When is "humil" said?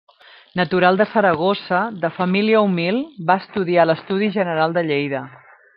2.69-2.99